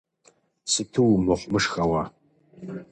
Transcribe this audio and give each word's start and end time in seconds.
Сыту 0.71 1.03
умыхъумышхэ 1.15 1.83
уэ. 1.91 2.03